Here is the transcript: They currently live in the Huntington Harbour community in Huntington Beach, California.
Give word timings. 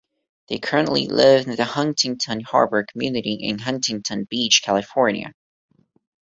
They 0.49 0.57
currently 0.57 1.05
live 1.05 1.45
in 1.47 1.55
the 1.57 1.63
Huntington 1.63 2.39
Harbour 2.39 2.83
community 2.91 3.35
in 3.35 3.59
Huntington 3.59 4.23
Beach, 4.27 4.63
California. 4.65 5.35